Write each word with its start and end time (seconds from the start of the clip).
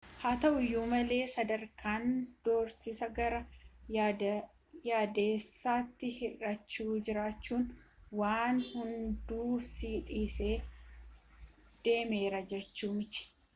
haa 0.21 0.37
ta'uuyyu 0.43 0.83
malee 0.91 1.25
sadarkaan 1.31 2.05
doorsisa 2.47 3.09
gara 3.17 3.41
yaadessatti 3.97 6.09
hir'aachu 6.15 6.85
jechuun 7.11 7.67
waan 8.21 8.61
hundu 8.69 9.45
si 9.73 9.91
dhisee 10.09 10.49
deemera 11.89 12.41
jechuu 12.55 12.91
miti 12.97 13.27